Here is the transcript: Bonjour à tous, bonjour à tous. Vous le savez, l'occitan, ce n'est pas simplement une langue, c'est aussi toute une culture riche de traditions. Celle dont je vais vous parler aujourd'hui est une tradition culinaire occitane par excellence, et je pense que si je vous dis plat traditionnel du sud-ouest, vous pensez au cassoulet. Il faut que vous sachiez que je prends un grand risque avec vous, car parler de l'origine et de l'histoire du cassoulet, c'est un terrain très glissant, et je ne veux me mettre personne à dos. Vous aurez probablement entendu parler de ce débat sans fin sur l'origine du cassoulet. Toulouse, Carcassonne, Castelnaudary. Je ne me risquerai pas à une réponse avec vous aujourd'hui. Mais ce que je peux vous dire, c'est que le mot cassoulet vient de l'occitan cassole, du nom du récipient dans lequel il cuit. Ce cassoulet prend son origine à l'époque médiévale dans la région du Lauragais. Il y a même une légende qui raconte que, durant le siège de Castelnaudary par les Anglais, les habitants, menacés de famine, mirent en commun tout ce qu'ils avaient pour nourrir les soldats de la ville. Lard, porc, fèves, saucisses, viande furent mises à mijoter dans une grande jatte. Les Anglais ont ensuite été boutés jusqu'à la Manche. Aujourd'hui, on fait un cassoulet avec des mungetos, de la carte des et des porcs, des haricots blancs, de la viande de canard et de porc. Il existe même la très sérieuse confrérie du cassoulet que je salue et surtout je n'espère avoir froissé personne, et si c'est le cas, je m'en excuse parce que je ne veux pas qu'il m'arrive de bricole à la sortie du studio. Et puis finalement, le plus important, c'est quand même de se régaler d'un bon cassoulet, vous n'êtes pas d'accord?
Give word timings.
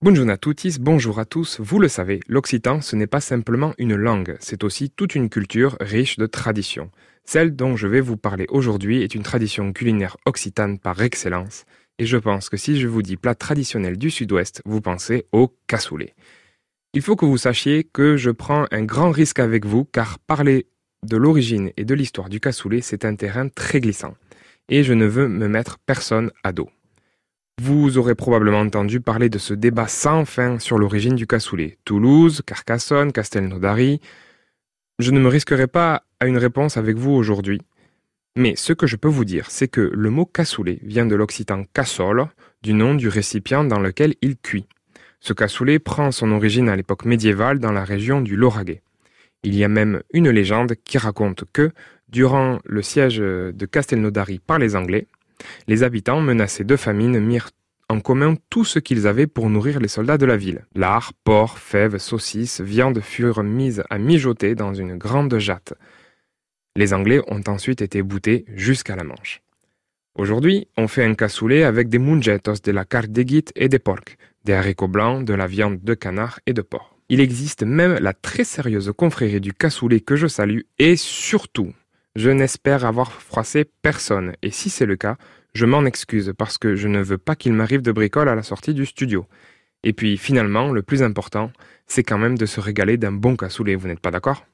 Bonjour 0.00 0.30
à 0.30 0.36
tous, 0.36 0.78
bonjour 0.78 1.18
à 1.18 1.24
tous. 1.24 1.58
Vous 1.58 1.80
le 1.80 1.88
savez, 1.88 2.20
l'occitan, 2.28 2.80
ce 2.80 2.94
n'est 2.94 3.08
pas 3.08 3.20
simplement 3.20 3.74
une 3.78 3.96
langue, 3.96 4.36
c'est 4.38 4.62
aussi 4.62 4.90
toute 4.90 5.16
une 5.16 5.28
culture 5.28 5.76
riche 5.80 6.18
de 6.18 6.26
traditions. 6.26 6.92
Celle 7.24 7.56
dont 7.56 7.74
je 7.74 7.88
vais 7.88 8.00
vous 8.00 8.16
parler 8.16 8.46
aujourd'hui 8.48 9.02
est 9.02 9.16
une 9.16 9.24
tradition 9.24 9.72
culinaire 9.72 10.16
occitane 10.24 10.78
par 10.78 11.02
excellence, 11.02 11.64
et 11.98 12.06
je 12.06 12.16
pense 12.16 12.48
que 12.48 12.56
si 12.56 12.78
je 12.78 12.86
vous 12.86 13.02
dis 13.02 13.16
plat 13.16 13.34
traditionnel 13.34 13.98
du 13.98 14.08
sud-ouest, 14.08 14.62
vous 14.64 14.80
pensez 14.80 15.26
au 15.32 15.52
cassoulet. 15.66 16.14
Il 16.94 17.02
faut 17.02 17.16
que 17.16 17.26
vous 17.26 17.36
sachiez 17.36 17.82
que 17.82 18.16
je 18.16 18.30
prends 18.30 18.66
un 18.70 18.84
grand 18.84 19.10
risque 19.10 19.40
avec 19.40 19.66
vous, 19.66 19.84
car 19.84 20.20
parler 20.20 20.68
de 21.04 21.16
l'origine 21.16 21.72
et 21.76 21.84
de 21.84 21.94
l'histoire 21.94 22.28
du 22.28 22.38
cassoulet, 22.38 22.82
c'est 22.82 23.04
un 23.04 23.16
terrain 23.16 23.48
très 23.48 23.80
glissant, 23.80 24.14
et 24.68 24.84
je 24.84 24.92
ne 24.92 25.06
veux 25.06 25.26
me 25.26 25.48
mettre 25.48 25.76
personne 25.80 26.30
à 26.44 26.52
dos. 26.52 26.70
Vous 27.60 27.98
aurez 27.98 28.14
probablement 28.14 28.60
entendu 28.60 29.00
parler 29.00 29.28
de 29.28 29.38
ce 29.38 29.52
débat 29.52 29.88
sans 29.88 30.24
fin 30.24 30.60
sur 30.60 30.78
l'origine 30.78 31.16
du 31.16 31.26
cassoulet. 31.26 31.76
Toulouse, 31.84 32.40
Carcassonne, 32.46 33.10
Castelnaudary. 33.10 34.00
Je 35.00 35.10
ne 35.10 35.18
me 35.18 35.26
risquerai 35.26 35.66
pas 35.66 36.04
à 36.20 36.26
une 36.26 36.38
réponse 36.38 36.76
avec 36.76 36.96
vous 36.96 37.10
aujourd'hui. 37.10 37.60
Mais 38.36 38.54
ce 38.54 38.72
que 38.72 38.86
je 38.86 38.94
peux 38.94 39.08
vous 39.08 39.24
dire, 39.24 39.50
c'est 39.50 39.66
que 39.66 39.90
le 39.92 40.10
mot 40.10 40.24
cassoulet 40.24 40.78
vient 40.82 41.04
de 41.04 41.16
l'occitan 41.16 41.64
cassole, 41.74 42.28
du 42.62 42.74
nom 42.74 42.94
du 42.94 43.08
récipient 43.08 43.64
dans 43.64 43.80
lequel 43.80 44.14
il 44.22 44.36
cuit. 44.36 44.66
Ce 45.18 45.32
cassoulet 45.32 45.80
prend 45.80 46.12
son 46.12 46.30
origine 46.30 46.68
à 46.68 46.76
l'époque 46.76 47.04
médiévale 47.04 47.58
dans 47.58 47.72
la 47.72 47.84
région 47.84 48.20
du 48.20 48.36
Lauragais. 48.36 48.82
Il 49.42 49.56
y 49.56 49.64
a 49.64 49.68
même 49.68 50.02
une 50.12 50.30
légende 50.30 50.74
qui 50.84 50.96
raconte 50.96 51.42
que, 51.52 51.72
durant 52.08 52.60
le 52.64 52.82
siège 52.82 53.18
de 53.18 53.66
Castelnaudary 53.66 54.38
par 54.38 54.60
les 54.60 54.76
Anglais, 54.76 55.08
les 55.66 55.82
habitants, 55.82 56.20
menacés 56.20 56.64
de 56.64 56.76
famine, 56.76 57.20
mirent 57.20 57.50
en 57.88 58.00
commun 58.00 58.36
tout 58.50 58.64
ce 58.64 58.78
qu'ils 58.78 59.06
avaient 59.06 59.26
pour 59.26 59.48
nourrir 59.48 59.80
les 59.80 59.88
soldats 59.88 60.18
de 60.18 60.26
la 60.26 60.36
ville. 60.36 60.66
Lard, 60.74 61.12
porc, 61.24 61.58
fèves, 61.58 61.98
saucisses, 61.98 62.60
viande 62.60 63.00
furent 63.00 63.42
mises 63.42 63.82
à 63.88 63.98
mijoter 63.98 64.54
dans 64.54 64.74
une 64.74 64.96
grande 64.96 65.38
jatte. 65.38 65.74
Les 66.76 66.92
Anglais 66.92 67.20
ont 67.28 67.42
ensuite 67.46 67.82
été 67.82 68.02
boutés 68.02 68.44
jusqu'à 68.54 68.94
la 68.94 69.04
Manche. 69.04 69.42
Aujourd'hui, 70.16 70.68
on 70.76 70.88
fait 70.88 71.04
un 71.04 71.14
cassoulet 71.14 71.62
avec 71.62 71.88
des 71.88 71.98
mungetos, 71.98 72.60
de 72.62 72.72
la 72.72 72.84
carte 72.84 73.10
des 73.10 73.42
et 73.56 73.68
des 73.68 73.78
porcs, 73.78 74.16
des 74.44 74.52
haricots 74.52 74.88
blancs, 74.88 75.24
de 75.24 75.32
la 75.32 75.46
viande 75.46 75.82
de 75.82 75.94
canard 75.94 76.40
et 76.46 76.52
de 76.52 76.62
porc. 76.62 76.96
Il 77.08 77.20
existe 77.20 77.62
même 77.62 77.98
la 78.00 78.12
très 78.12 78.44
sérieuse 78.44 78.92
confrérie 78.96 79.40
du 79.40 79.54
cassoulet 79.54 80.00
que 80.00 80.16
je 80.16 80.26
salue 80.26 80.60
et 80.78 80.96
surtout 80.96 81.72
je 82.16 82.30
n'espère 82.30 82.84
avoir 82.84 83.12
froissé 83.12 83.64
personne, 83.82 84.34
et 84.42 84.50
si 84.50 84.70
c'est 84.70 84.86
le 84.86 84.96
cas, 84.96 85.16
je 85.54 85.66
m'en 85.66 85.84
excuse 85.84 86.32
parce 86.36 86.58
que 86.58 86.74
je 86.74 86.88
ne 86.88 87.02
veux 87.02 87.18
pas 87.18 87.36
qu'il 87.36 87.52
m'arrive 87.52 87.82
de 87.82 87.92
bricole 87.92 88.28
à 88.28 88.34
la 88.34 88.42
sortie 88.42 88.74
du 88.74 88.86
studio. 88.86 89.26
Et 89.84 89.92
puis 89.92 90.16
finalement, 90.16 90.72
le 90.72 90.82
plus 90.82 91.02
important, 91.02 91.52
c'est 91.86 92.02
quand 92.02 92.18
même 92.18 92.36
de 92.36 92.46
se 92.46 92.60
régaler 92.60 92.96
d'un 92.96 93.12
bon 93.12 93.36
cassoulet, 93.36 93.74
vous 93.74 93.88
n'êtes 93.88 94.00
pas 94.00 94.10
d'accord? 94.10 94.44